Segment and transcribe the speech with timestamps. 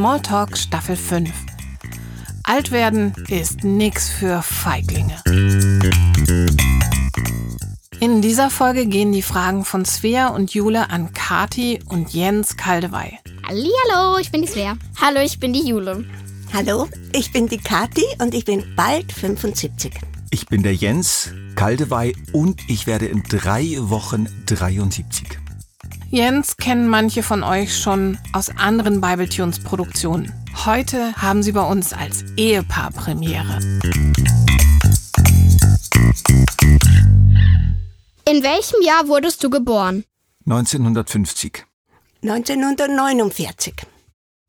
[0.00, 1.30] Smalltalk Staffel 5.
[2.44, 5.22] Alt werden ist nix für Feiglinge.
[8.00, 13.18] In dieser Folge gehen die Fragen von Svea und Jule an Kati und Jens Kaldewey.
[13.46, 14.78] Hallo, ich bin die Svea.
[14.98, 16.06] Hallo, ich bin die Jule.
[16.54, 19.92] Hallo, ich bin die Kati und ich bin bald 75.
[20.30, 25.26] Ich bin der Jens Kaldewey und ich werde in drei Wochen 73.
[26.12, 30.32] Jens kennen manche von euch schon aus anderen Bibletunes Produktionen.
[30.64, 33.60] Heute haben sie bei uns als Ehepaar Premiere.
[38.28, 40.04] In welchem Jahr wurdest du geboren?
[40.46, 41.64] 1950.
[42.22, 43.74] 1949.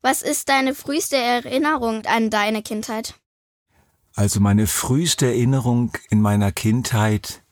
[0.02, 3.14] Was ist deine früheste Erinnerung an deine Kindheit?
[4.16, 7.44] Also meine früheste Erinnerung in meiner Kindheit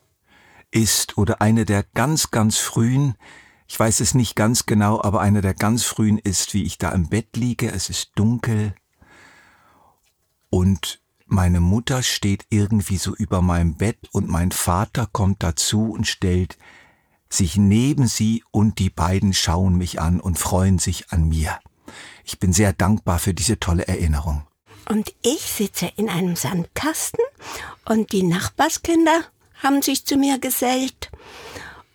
[0.73, 3.15] ist oder eine der ganz, ganz frühen,
[3.71, 6.91] ich weiß es nicht ganz genau, aber eine der ganz frühen ist, wie ich da
[6.91, 8.75] im Bett liege, es ist dunkel
[10.51, 16.09] und meine Mutter steht irgendwie so über meinem Bett und mein Vater kommt dazu und
[16.09, 16.59] stellt
[17.29, 21.61] sich neben sie und die beiden schauen mich an und freuen sich an mir.
[22.25, 24.49] Ich bin sehr dankbar für diese tolle Erinnerung.
[24.89, 27.25] Und ich sitze in einem Sandkasten
[27.85, 29.23] und die Nachbarskinder
[29.63, 31.13] haben sich zu mir gesellt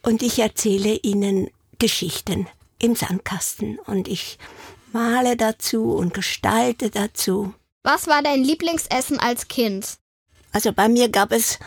[0.03, 2.47] und ich erzähle ihnen Geschichten
[2.79, 4.37] im Sandkasten und ich
[4.91, 7.53] male dazu und gestalte dazu.
[7.83, 9.97] Was war dein Lieblingsessen als Kind?
[10.51, 11.59] Also bei mir gab es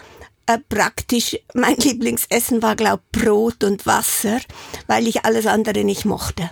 [0.46, 4.40] äh, praktisch, mein Lieblingsessen war, glaub, Brot und Wasser,
[4.86, 6.50] weil ich alles andere nicht mochte.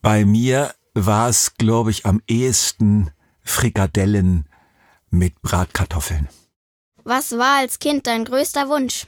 [0.00, 3.10] Bei mir war es, glaube ich, am ehesten
[3.42, 4.48] Frikadellen
[5.10, 6.28] mit Bratkartoffeln.
[7.04, 9.06] Was war als Kind dein größter Wunsch?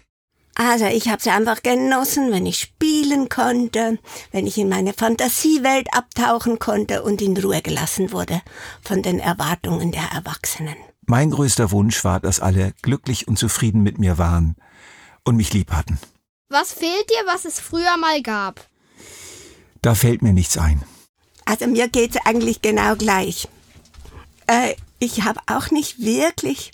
[0.55, 3.99] Also ich habe sie einfach genossen, wenn ich spielen konnte,
[4.33, 8.43] wenn ich in meine Fantasiewelt abtauchen konnte und in Ruhe gelassen wurde
[8.83, 10.77] von den Erwartungen der Erwachsenen.
[11.07, 14.57] Mein größter Wunsch war, dass alle glücklich und zufrieden mit mir waren
[15.25, 15.99] und mich lieb hatten.
[16.49, 18.67] Was fehlt dir, was es früher mal gab?
[19.83, 20.83] Da fällt mir nichts ein.
[21.45, 23.49] Also mir geht's eigentlich genau gleich.
[24.47, 26.73] Äh, ich habe auch nicht wirklich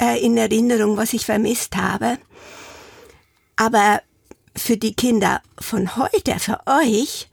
[0.00, 2.18] äh, in Erinnerung, was ich vermisst habe.
[3.56, 4.02] Aber
[4.56, 7.28] für die Kinder von heute, für euch,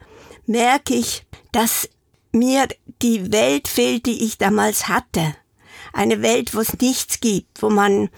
[0.46, 1.90] merke ich, dass
[2.32, 2.68] mir
[3.02, 5.36] die Welt fehlt, die ich damals hatte.
[5.94, 8.10] Eine Welt, wo es nichts gibt, wo man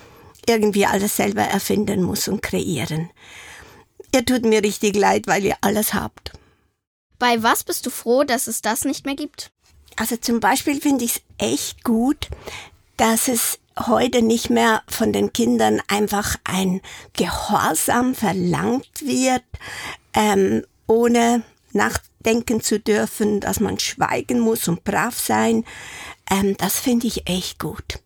[0.46, 3.10] irgendwie alles selber erfinden muss und kreieren.
[4.14, 6.34] Ihr tut mir richtig leid, weil ihr alles habt.
[7.20, 9.52] Bei was bist du froh, dass es das nicht mehr gibt?
[9.96, 12.28] Also zum Beispiel finde ich es echt gut,
[12.98, 16.82] dass es heute nicht mehr von den Kindern einfach ein
[17.14, 19.44] Gehorsam verlangt wird,
[20.14, 21.44] ähm, ohne
[21.74, 25.64] nachdenken zu dürfen, dass man schweigen muss und brav sein.
[26.30, 28.00] Ähm, das finde ich echt gut.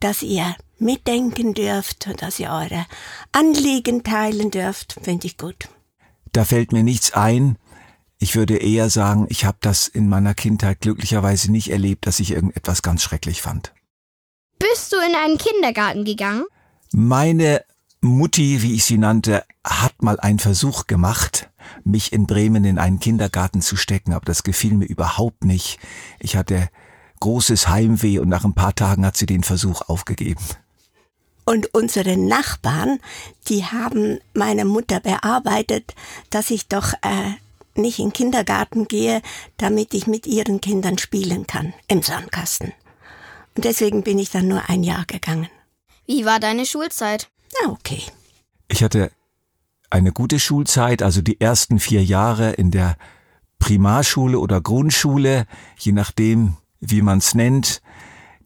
[0.00, 2.86] Dass ihr mitdenken dürft und dass ihr eure
[3.32, 5.68] Anliegen teilen dürft, finde ich gut.
[6.32, 7.56] Da fällt mir nichts ein.
[8.18, 12.30] Ich würde eher sagen, ich habe das in meiner Kindheit glücklicherweise nicht erlebt, dass ich
[12.30, 13.72] irgendetwas ganz schrecklich fand.
[14.72, 16.46] Bist du in einen Kindergarten gegangen?
[16.90, 17.64] Meine
[18.00, 21.50] Mutti, wie ich sie nannte, hat mal einen Versuch gemacht,
[21.84, 25.78] mich in Bremen in einen Kindergarten zu stecken, aber das gefiel mir überhaupt nicht.
[26.18, 26.70] Ich hatte
[27.20, 30.44] großes Heimweh und nach ein paar Tagen hat sie den Versuch aufgegeben.
[31.44, 33.00] Und unsere Nachbarn,
[33.48, 35.94] die haben meine Mutter bearbeitet,
[36.30, 37.34] dass ich doch äh,
[37.78, 39.20] nicht in den Kindergarten gehe,
[39.58, 42.72] damit ich mit ihren Kindern spielen kann im Sandkasten.
[43.56, 45.48] Und deswegen bin ich dann nur ein Jahr gegangen.
[46.06, 47.30] Wie war deine Schulzeit?
[47.62, 48.02] Na, okay.
[48.68, 49.10] Ich hatte
[49.90, 52.96] eine gute Schulzeit, also die ersten vier Jahre in der
[53.58, 55.46] Primarschule oder Grundschule,
[55.78, 57.80] je nachdem, wie man es nennt.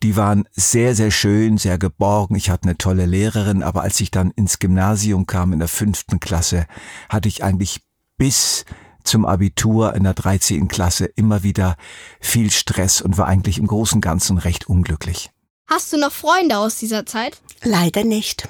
[0.03, 2.37] Die waren sehr, sehr schön, sehr geborgen.
[2.37, 6.21] Ich hatte eine tolle Lehrerin, aber als ich dann ins Gymnasium kam in der fünften
[6.21, 6.67] Klasse,
[7.09, 7.81] hatte ich eigentlich
[8.17, 8.65] bis
[9.09, 10.69] zum Abitur in der 13.
[10.69, 11.77] Klasse immer wieder
[12.21, 15.31] viel Stress und war eigentlich im Großen und Ganzen recht unglücklich.
[15.67, 17.41] Hast du noch Freunde aus dieser Zeit?
[17.63, 18.49] Leider nicht.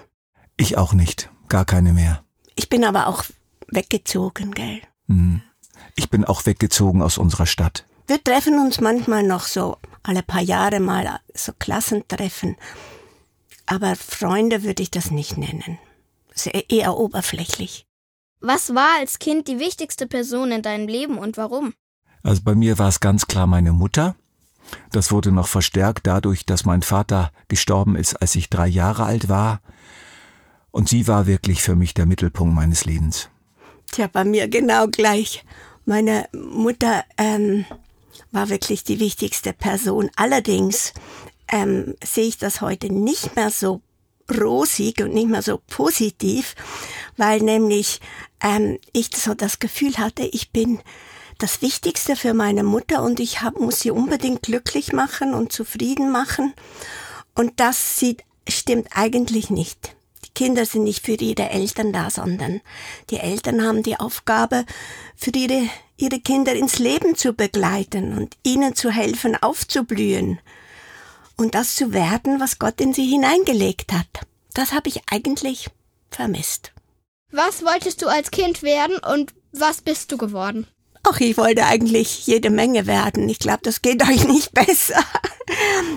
[0.57, 1.31] Ich auch nicht.
[1.49, 2.23] Gar keine mehr.
[2.55, 3.25] Ich bin aber auch
[3.69, 4.81] weggezogen, gell?
[5.09, 5.41] Hm.
[5.97, 7.85] Ich bin auch weggezogen aus unserer Stadt.
[8.07, 12.57] Wir treffen uns manchmal noch so alle paar Jahre mal so Klassentreffen.
[13.67, 15.79] Aber Freunde würde ich das nicht nennen.
[16.35, 17.88] Sehr eher oberflächlich.
[18.41, 21.75] Was war als Kind die wichtigste Person in deinem Leben und warum?
[22.23, 24.15] Also bei mir war es ganz klar meine Mutter.
[24.93, 29.29] Das wurde noch verstärkt dadurch, dass mein Vater gestorben ist, als ich drei Jahre alt
[29.29, 29.61] war.
[30.71, 33.31] Und sie war wirklich für mich der Mittelpunkt meines Lebens.
[33.91, 35.45] Tja, bei mir genau gleich.
[35.87, 37.65] Meine Mutter ähm,
[38.31, 40.11] war wirklich die wichtigste Person.
[40.17, 40.93] Allerdings
[41.51, 43.81] ähm, sehe ich das heute nicht mehr so
[44.31, 46.55] rosig und nicht mehr so positiv,
[47.17, 48.01] weil nämlich
[48.41, 50.81] ähm, ich so das Gefühl hatte, ich bin
[51.39, 56.11] das Wichtigste für meine Mutter und ich hab, muss sie unbedingt glücklich machen und zufrieden
[56.11, 56.53] machen.
[57.35, 59.95] Und das sieht, stimmt eigentlich nicht.
[60.25, 62.61] Die Kinder sind nicht für ihre Eltern da, sondern
[63.11, 64.65] die Eltern haben die Aufgabe,
[65.15, 70.41] für ihre, ihre Kinder ins Leben zu begleiten und ihnen zu helfen, aufzublühen
[71.39, 74.27] und das zu werden, was Gott in sie hineingelegt hat.
[74.53, 75.71] Das habe ich eigentlich
[76.11, 76.73] vermisst.
[77.31, 80.67] Was wolltest du als Kind werden und was bist du geworden?
[81.05, 83.29] Ach, ich wollte eigentlich jede Menge werden.
[83.29, 85.03] Ich glaube, das geht euch nicht besser.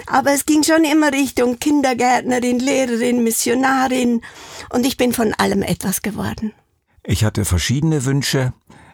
[0.07, 4.21] Aber es ging schon immer Richtung Kindergärtnerin, Lehrerin, Missionarin
[4.69, 6.53] und ich bin von allem etwas geworden.
[7.03, 8.53] Ich hatte verschiedene Wünsche,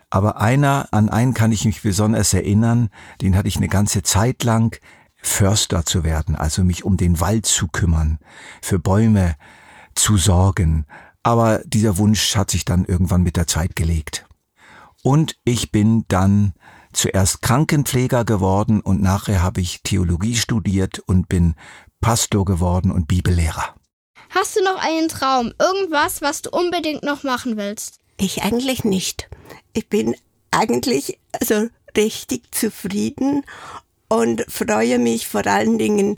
[0.09, 2.89] aber einer, an einen kann ich mich besonders erinnern,
[3.21, 4.79] den hatte ich eine ganze Zeit lang,
[5.27, 8.19] Förster zu werden, also mich um den Wald zu kümmern,
[8.61, 9.35] für Bäume
[9.95, 10.85] zu sorgen.
[11.23, 14.25] Aber dieser Wunsch hat sich dann irgendwann mit der Zeit gelegt.
[15.03, 16.53] Und ich bin dann
[16.93, 21.55] zuerst Krankenpfleger geworden und nachher habe ich Theologie studiert und bin
[22.01, 23.75] Pastor geworden und Bibellehrer.
[24.29, 25.53] Hast du noch einen Traum?
[25.59, 27.99] Irgendwas, was du unbedingt noch machen willst?
[28.17, 29.29] Ich eigentlich nicht.
[29.73, 30.15] Ich bin
[30.51, 33.43] eigentlich also richtig zufrieden
[34.09, 36.17] und freue mich vor allen Dingen,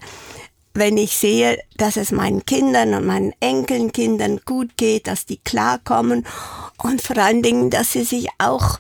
[0.74, 6.26] wenn ich sehe, dass es meinen Kindern und meinen Enkelkindern gut geht, dass die klarkommen
[6.78, 8.80] und vor allen Dingen, dass sie sich auch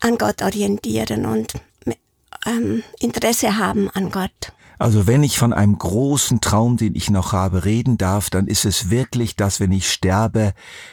[0.00, 1.54] an Gott orientieren und
[2.46, 4.52] ähm, Interesse haben an Gott.
[4.78, 8.64] Also wenn ich von einem großen Traum, den ich noch habe, reden darf, dann ist
[8.64, 10.52] es wirklich, dass wenn ich sterbe,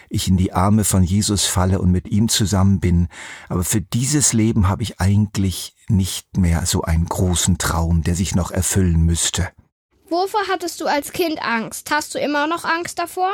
[0.10, 3.08] ich in die Arme von Jesus falle und mit ihm zusammen bin.
[3.50, 8.36] Aber für dieses Leben habe ich eigentlich nicht mehr so einen großen Traum, der sich
[8.36, 9.50] noch erfüllen müsste.
[10.10, 11.90] Wovor hattest du als Kind Angst?
[11.92, 13.32] Hast du immer noch Angst davor?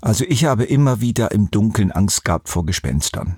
[0.00, 3.36] Also ich habe immer wieder im Dunkeln Angst gehabt vor Gespenstern.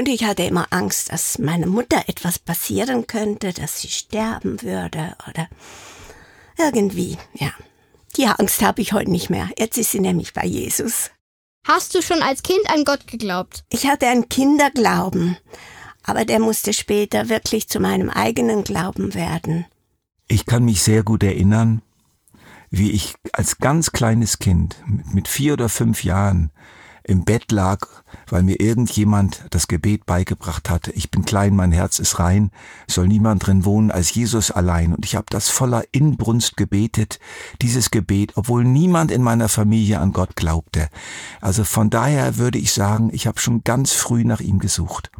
[0.00, 5.14] Und ich hatte immer Angst, dass meiner Mutter etwas passieren könnte, dass sie sterben würde
[5.28, 5.46] oder
[6.56, 7.50] irgendwie, ja.
[8.16, 9.50] Die Angst habe ich heute nicht mehr.
[9.58, 11.10] Jetzt ist sie nämlich bei Jesus.
[11.68, 13.62] Hast du schon als Kind an Gott geglaubt?
[13.68, 15.36] Ich hatte einen Kinderglauben,
[16.02, 19.66] aber der musste später wirklich zu meinem eigenen Glauben werden.
[20.28, 21.82] Ich kann mich sehr gut erinnern,
[22.70, 24.82] wie ich als ganz kleines Kind
[25.12, 26.52] mit vier oder fünf Jahren
[27.10, 27.88] im Bett lag,
[28.28, 30.92] weil mir irgendjemand das Gebet beigebracht hatte.
[30.92, 32.52] Ich bin klein, mein Herz ist rein,
[32.86, 34.94] soll niemand drin wohnen als Jesus allein.
[34.94, 37.18] Und ich habe das voller Inbrunst gebetet,
[37.62, 40.88] dieses Gebet, obwohl niemand in meiner Familie an Gott glaubte.
[41.40, 45.10] Also von daher würde ich sagen, ich habe schon ganz früh nach ihm gesucht.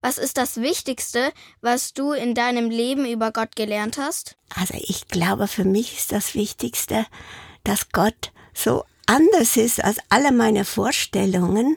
[0.00, 4.36] Was ist das Wichtigste, was du in deinem Leben über Gott gelernt hast?
[4.56, 7.06] Also ich glaube, für mich ist das Wichtigste,
[7.62, 11.76] dass Gott so anders ist als alle meine Vorstellungen,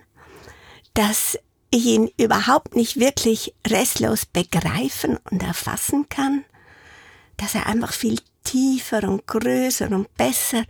[0.94, 1.38] dass
[1.72, 6.44] ich ihn überhaupt nicht wirklich restlos begreifen und erfassen kann,
[7.38, 10.64] dass er einfach viel tiefer und größer und besser,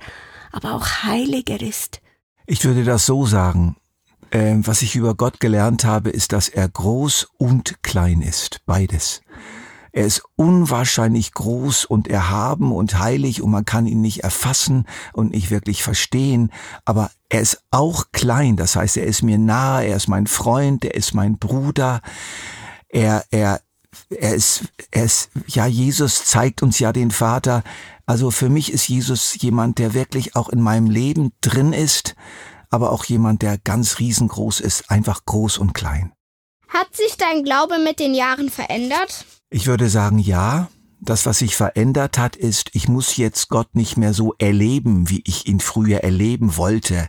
[0.52, 2.02] aber auch heiliger ist.
[2.46, 3.78] Ich würde das so sagen,
[4.32, 9.22] ähm, was ich über Gott gelernt habe, ist, dass er groß und klein ist, beides.
[9.92, 15.32] Er ist unwahrscheinlich groß und erhaben und heilig und man kann ihn nicht erfassen und
[15.32, 16.52] nicht wirklich verstehen,
[16.86, 20.86] aber er ist auch klein, das heißt, er ist mir nahe, er ist mein Freund,
[20.86, 22.02] er ist mein Bruder,
[22.90, 23.62] er, er,
[24.10, 27.64] er ist, er ist, ja, Jesus zeigt uns ja den Vater.
[28.06, 32.16] Also für mich ist Jesus jemand, der wirklich auch in meinem Leben drin ist
[32.72, 36.14] aber auch jemand, der ganz riesengroß ist, einfach groß und klein.
[36.70, 39.26] Hat sich dein Glaube mit den Jahren verändert?
[39.54, 40.70] Ich würde sagen, ja.
[41.04, 45.24] Das, was sich verändert hat, ist, ich muss jetzt Gott nicht mehr so erleben, wie
[45.26, 47.08] ich ihn früher erleben wollte.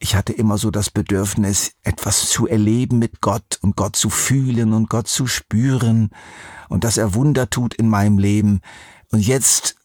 [0.00, 4.72] Ich hatte immer so das Bedürfnis, etwas zu erleben mit Gott und Gott zu fühlen
[4.72, 6.10] und Gott zu spüren
[6.68, 8.60] und dass er Wunder tut in meinem Leben.
[9.12, 9.76] Und jetzt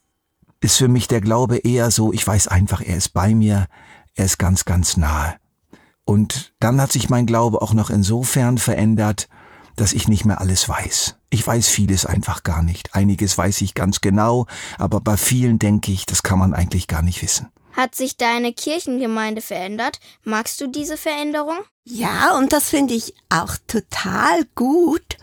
[0.60, 3.68] ist für mich der Glaube eher so, ich weiß einfach, er ist bei mir,
[4.16, 5.36] er ist ganz, ganz nahe.
[6.04, 9.30] Und dann hat sich mein Glaube auch noch insofern verändert,
[9.80, 11.16] dass ich nicht mehr alles weiß.
[11.30, 12.96] Ich weiß vieles einfach gar nicht.
[12.96, 14.46] Einiges weiß ich ganz genau,
[14.78, 17.48] aber bei vielen denke ich, das kann man eigentlich gar nicht wissen.
[17.74, 20.00] Hat sich deine Kirchengemeinde verändert?
[20.24, 21.60] Magst du diese Veränderung?
[21.86, 25.18] Ja, und das finde ich auch total gut,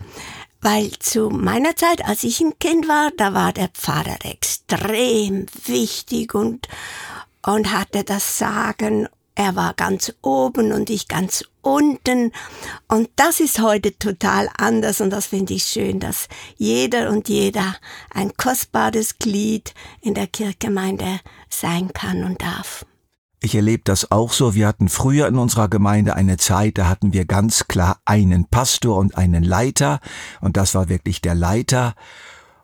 [0.61, 6.33] weil zu meiner Zeit, als ich ein Kind war, da war der Pfarrer extrem wichtig
[6.33, 6.67] und,
[7.45, 9.07] und hatte das Sagen.
[9.35, 12.31] Er war ganz oben und ich ganz unten.
[12.87, 17.75] Und das ist heute total anders und das finde ich schön, dass jeder und jeder
[18.13, 21.19] ein kostbares Glied in der Kirchgemeinde
[21.49, 22.85] sein kann und darf.
[23.39, 24.55] Ich erlebe das auch so.
[24.55, 28.97] Wir hatten früher in unserer Gemeinde eine Zeit, da hatten wir ganz klar einen Pastor
[28.97, 29.99] und einen Leiter.
[30.41, 31.93] Und das war wirklich der Leiter.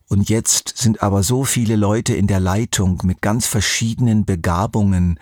[0.10, 5.20] Und jetzt sind aber so viele Leute in der Leitung mit ganz verschiedenen Begabungen,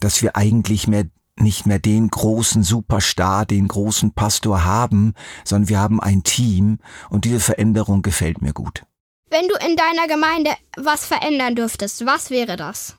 [0.00, 1.04] dass wir eigentlich mehr
[1.36, 5.14] nicht mehr den großen Superstar, den großen Pastor haben,
[5.44, 6.78] sondern wir haben ein Team
[7.10, 8.84] und diese Veränderung gefällt mir gut.
[9.30, 12.96] Wenn du in deiner Gemeinde was verändern dürftest, was wäre das?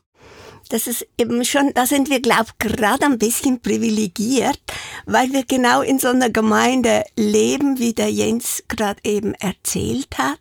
[0.70, 4.60] das ist eben schon, da sind wir, glaub, gerade ein bisschen privilegiert,
[5.06, 10.40] weil wir genau in so einer Gemeinde leben, wie der Jens gerade eben erzählt hat.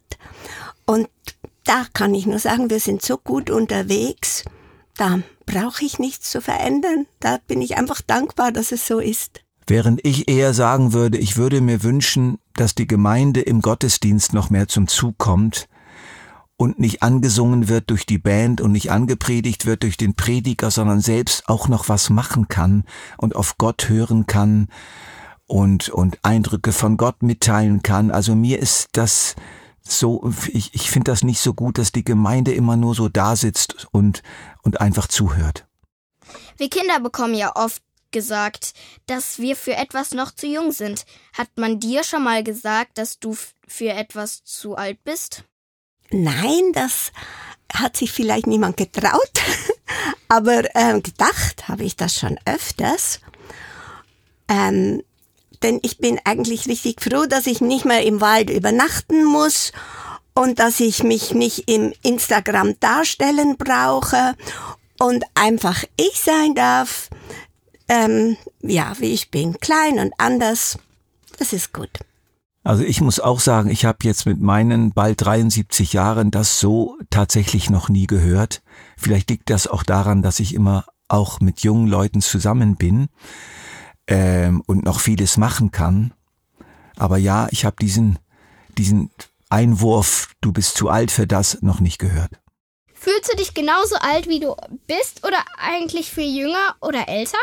[0.86, 1.08] Und
[1.64, 4.44] da kann ich nur sagen, wir sind so gut unterwegs,
[4.96, 7.06] da brauche ich nichts zu verändern.
[7.20, 9.42] Da bin ich einfach dankbar, dass es so ist.
[9.66, 14.50] Während ich eher sagen würde, ich würde mir wünschen, dass die Gemeinde im Gottesdienst noch
[14.50, 15.68] mehr zum Zug kommt,
[16.56, 21.00] und nicht angesungen wird durch die Band und nicht angepredigt wird durch den Prediger, sondern
[21.00, 22.84] selbst auch noch was machen kann
[23.16, 24.68] und auf Gott hören kann
[25.46, 28.10] und, und Eindrücke von Gott mitteilen kann.
[28.10, 29.34] Also mir ist das
[29.86, 33.36] so, ich, ich finde das nicht so gut, dass die Gemeinde immer nur so da
[33.36, 34.22] sitzt und,
[34.62, 35.66] und einfach zuhört.
[36.56, 38.72] Wir Kinder bekommen ja oft gesagt,
[39.06, 41.04] dass wir für etwas noch zu jung sind.
[41.32, 43.36] Hat man dir schon mal gesagt, dass du
[43.66, 45.44] für etwas zu alt bist?
[46.10, 47.12] Nein, das
[47.72, 49.32] hat sich vielleicht niemand getraut,
[50.28, 53.20] aber ähm, gedacht habe ich das schon öfters.
[54.48, 55.02] Ähm,
[55.64, 59.72] denn ich bin eigentlich richtig froh, dass ich nicht mehr im Wald übernachten muss
[60.34, 64.34] und dass ich mich nicht im Instagram darstellen brauche
[65.00, 67.08] und einfach ich sein darf,
[67.88, 70.78] ähm, ja, wie ich bin, klein und anders.
[71.38, 71.90] Das ist gut.
[72.62, 76.96] Also ich muss auch sagen, ich habe jetzt mit meinen bald 73 Jahren das so
[77.10, 78.62] tatsächlich noch nie gehört.
[78.96, 83.08] Vielleicht liegt das auch daran, dass ich immer auch mit jungen Leuten zusammen bin
[84.06, 86.12] ähm, und noch vieles machen kann.
[86.96, 88.18] Aber ja, ich habe diesen,
[88.76, 89.10] diesen
[89.48, 92.32] Einwurf, du bist zu alt für das, noch nicht gehört.
[92.92, 94.54] Fühlst du dich genauso alt, wie du
[94.86, 97.38] bist oder eigentlich viel jünger oder älter?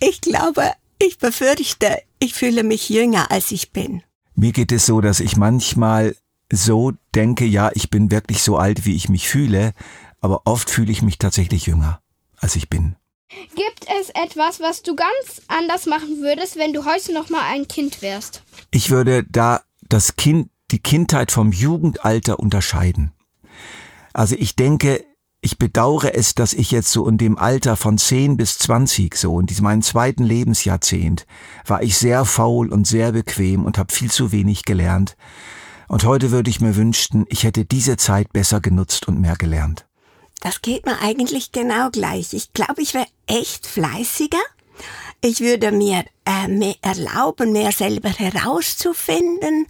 [0.00, 4.02] Ich glaube, ich befürchte, ich fühle mich jünger, als ich bin.
[4.34, 6.16] Mir geht es so, dass ich manchmal
[6.52, 9.72] so denke, ja, ich bin wirklich so alt, wie ich mich fühle,
[10.20, 12.00] aber oft fühle ich mich tatsächlich jünger,
[12.36, 12.96] als ich bin.
[13.54, 17.68] Gibt es etwas, was du ganz anders machen würdest, wenn du heute noch mal ein
[17.68, 18.42] Kind wärst?
[18.70, 23.12] Ich würde da das Kind, die Kindheit vom Jugendalter unterscheiden.
[24.12, 25.04] Also ich denke,
[25.40, 29.40] ich bedauere es, dass ich jetzt so in dem Alter von 10 bis 20, so
[29.40, 31.26] in diesem meinen zweiten Lebensjahrzehnt,
[31.66, 35.16] war ich sehr faul und sehr bequem und habe viel zu wenig gelernt.
[35.88, 39.86] Und heute würde ich mir wünschen, ich hätte diese Zeit besser genutzt und mehr gelernt.
[40.42, 42.32] Das geht mir eigentlich genau gleich.
[42.34, 44.42] Ich glaube, ich wäre echt fleißiger.
[45.20, 49.68] Ich würde mir äh, mehr erlauben, mehr selber herauszufinden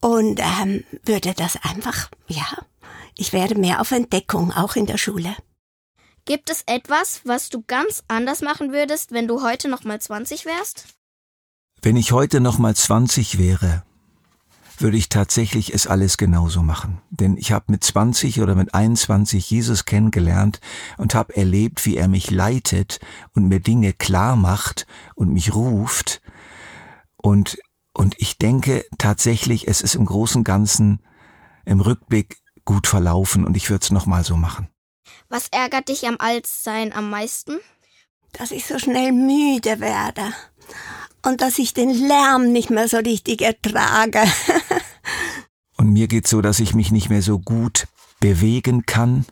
[0.00, 2.46] und ähm, würde das einfach, ja,
[3.18, 5.36] ich wäre mehr auf Entdeckung, auch in der Schule.
[6.24, 10.46] Gibt es etwas, was du ganz anders machen würdest, wenn du heute noch mal 20
[10.46, 10.86] wärst?
[11.82, 13.84] Wenn ich heute noch mal 20 wäre,
[14.82, 17.00] würde ich tatsächlich es alles genauso machen.
[17.10, 20.60] Denn ich habe mit 20 oder mit 21 Jesus kennengelernt
[20.96, 23.00] und habe erlebt, wie er mich leitet
[23.34, 26.20] und mir Dinge klar macht und mich ruft.
[27.16, 27.58] Und,
[27.92, 31.00] und ich denke tatsächlich, es ist im Großen und Ganzen
[31.64, 34.68] im Rückblick gut verlaufen und ich würde es nochmal so machen.
[35.28, 37.58] Was ärgert dich am Altsein am meisten?
[38.32, 40.22] Dass ich so schnell müde werde
[41.26, 44.22] und dass ich den Lärm nicht mehr so richtig ertrage.
[45.76, 47.86] und mir geht so, dass ich mich nicht mehr so gut
[48.20, 49.26] bewegen kann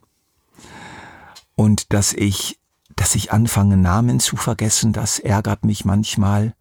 [1.56, 2.58] und dass ich,
[2.96, 6.54] dass ich anfange Namen zu vergessen, das ärgert mich manchmal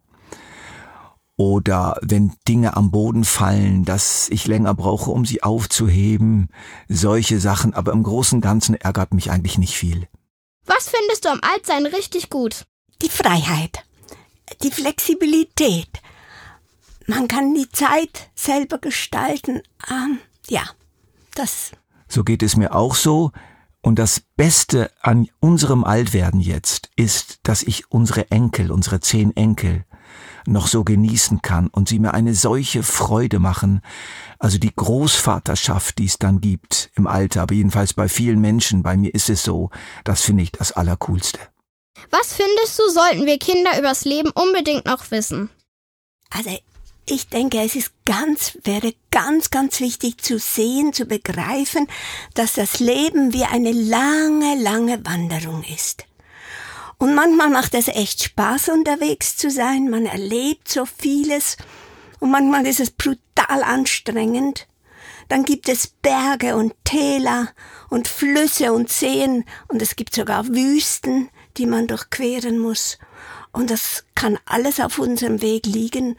[1.36, 6.48] oder wenn Dinge am Boden fallen, dass ich länger brauche, um sie aufzuheben,
[6.88, 10.08] solche Sachen, aber im Großen und Ganzen ärgert mich eigentlich nicht viel.
[10.64, 12.66] Was findest du am Altsein richtig gut?
[13.02, 13.84] Die Freiheit,
[14.62, 15.88] die Flexibilität.
[17.06, 19.62] Man kann die Zeit selber gestalten.
[19.90, 20.18] Ähm,
[20.48, 20.62] ja,
[21.34, 21.72] das.
[22.08, 23.32] So geht es mir auch so.
[23.82, 29.84] Und das Beste an unserem Altwerden jetzt ist, dass ich unsere Enkel, unsere zehn Enkel,
[30.46, 33.82] noch so genießen kann und sie mir eine solche Freude machen,
[34.38, 38.96] also die Großvaterschaft, die es dann gibt im Alter, aber jedenfalls bei vielen Menschen, bei
[38.96, 39.70] mir ist es so,
[40.04, 41.40] das finde ich das Allercoolste.
[42.10, 45.50] Was findest du, sollten wir Kinder übers Leben unbedingt noch wissen?
[46.30, 46.50] Also
[47.06, 51.86] ich denke, es ist ganz, wäre ganz, ganz wichtig zu sehen, zu begreifen,
[52.34, 56.04] dass das Leben wie eine lange, lange Wanderung ist.
[56.98, 59.90] Und manchmal macht es echt Spaß, unterwegs zu sein.
[59.90, 61.56] Man erlebt so vieles.
[62.20, 64.66] Und manchmal ist es brutal anstrengend.
[65.28, 67.48] Dann gibt es Berge und Täler
[67.90, 72.98] und Flüsse und Seen und es gibt sogar Wüsten, die man durchqueren muss.
[73.52, 76.16] Und das kann alles auf unserem Weg liegen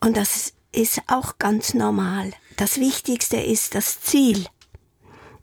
[0.00, 2.32] und das ist auch ganz normal.
[2.56, 4.46] Das Wichtigste ist das Ziel,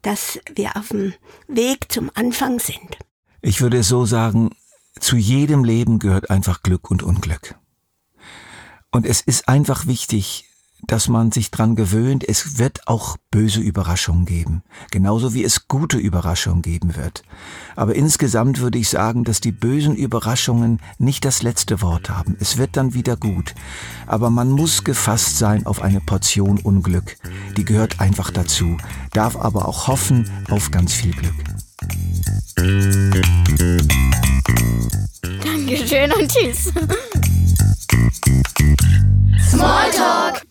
[0.01, 1.13] dass wir auf dem
[1.47, 2.97] Weg zum Anfang sind.
[3.41, 4.51] Ich würde so sagen,
[4.99, 7.55] zu jedem Leben gehört einfach Glück und Unglück.
[8.91, 10.50] Und es ist einfach wichtig,
[10.87, 15.97] dass man sich dran gewöhnt, es wird auch böse Überraschungen geben, genauso wie es gute
[15.97, 17.23] Überraschungen geben wird.
[17.75, 22.35] Aber insgesamt würde ich sagen, dass die bösen Überraschungen nicht das letzte Wort haben.
[22.39, 23.55] Es wird dann wieder gut.
[24.07, 27.17] Aber man muss gefasst sein auf eine Portion Unglück.
[27.57, 28.77] Die gehört einfach dazu,
[29.13, 31.33] darf aber auch hoffen auf ganz viel Glück.
[35.43, 36.71] Dankeschön und tschüss.
[39.49, 40.50] Smalltalk!